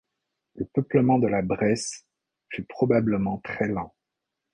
Le 0.55 0.65
peuplement 0.65 1.19
de 1.19 1.27
la 1.27 1.43
Bresse 1.43 2.07
fut 2.49 2.63
probablement 2.65 3.37
très 3.43 3.67
lent. 3.67 3.93